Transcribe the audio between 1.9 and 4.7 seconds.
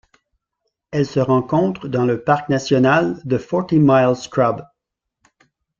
le parc national de Forty Mile Scrub.